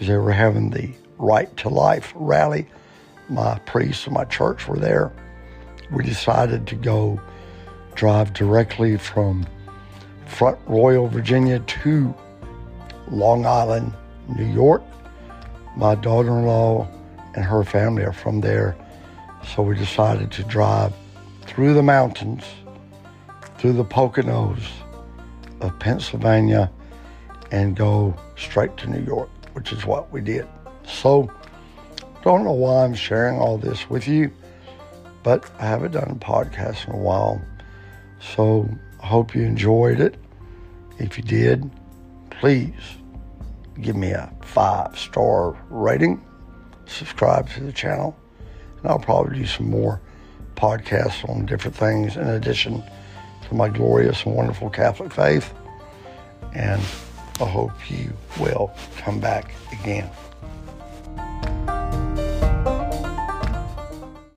because 0.00 0.14
they 0.14 0.16
were 0.16 0.32
having 0.32 0.70
the 0.70 0.88
Right 1.18 1.54
to 1.58 1.68
Life 1.68 2.14
rally, 2.16 2.66
my 3.28 3.58
priests 3.66 4.06
and 4.06 4.14
my 4.14 4.24
church 4.24 4.66
were 4.66 4.78
there. 4.78 5.12
We 5.92 6.02
decided 6.02 6.66
to 6.68 6.74
go 6.74 7.20
drive 7.96 8.32
directly 8.32 8.96
from 8.96 9.46
Front 10.24 10.58
Royal, 10.66 11.06
Virginia 11.06 11.58
to 11.58 12.14
Long 13.10 13.44
Island, 13.44 13.92
New 14.34 14.46
York. 14.46 14.82
My 15.76 15.96
daughter 15.96 16.30
in 16.30 16.46
law 16.46 16.88
and 17.34 17.44
her 17.44 17.62
family 17.62 18.02
are 18.02 18.14
from 18.14 18.40
there 18.40 18.74
so 19.54 19.62
we 19.62 19.76
decided 19.76 20.32
to 20.32 20.44
drive 20.44 20.94
through 21.42 21.74
the 21.74 21.82
mountains, 21.82 22.44
through 23.58 23.74
the 23.74 23.84
Poconos 23.84 24.62
of 25.60 25.78
Pennsylvania, 25.78 26.70
and 27.52 27.76
go 27.76 28.16
straight 28.38 28.78
to 28.78 28.88
New 28.88 29.04
York, 29.04 29.28
which 29.52 29.72
is 29.72 29.84
what 29.84 30.10
we 30.12 30.20
did. 30.20 30.46
So, 30.86 31.30
don't 32.22 32.44
know 32.44 32.52
why 32.52 32.84
I'm 32.84 32.94
sharing 32.94 33.38
all 33.38 33.58
this 33.58 33.88
with 33.88 34.06
you, 34.06 34.30
but 35.22 35.50
I 35.58 35.66
haven't 35.66 35.92
done 35.92 36.10
a 36.10 36.14
podcast 36.14 36.86
in 36.86 36.94
a 36.94 36.98
while. 36.98 37.40
So, 38.20 38.68
I 39.02 39.06
hope 39.06 39.34
you 39.34 39.42
enjoyed 39.42 40.00
it. 40.00 40.16
If 40.98 41.16
you 41.16 41.24
did, 41.24 41.70
please 42.30 42.74
give 43.80 43.96
me 43.96 44.10
a 44.10 44.32
five 44.42 44.98
star 44.98 45.56
rating, 45.70 46.22
subscribe 46.86 47.48
to 47.50 47.64
the 47.64 47.72
channel 47.72 48.16
and 48.82 48.90
I'll 48.90 48.98
probably 48.98 49.38
do 49.38 49.46
some 49.46 49.70
more 49.70 50.00
podcasts 50.56 51.28
on 51.28 51.46
different 51.46 51.76
things 51.76 52.16
in 52.16 52.26
addition 52.26 52.82
to 53.48 53.54
my 53.54 53.68
glorious 53.68 54.24
and 54.24 54.34
wonderful 54.34 54.70
Catholic 54.70 55.12
faith. 55.12 55.52
And 56.54 56.82
I 57.40 57.48
hope 57.48 57.90
you 57.90 58.12
will 58.38 58.70
come 58.98 59.18
back 59.18 59.54
again. 59.72 60.10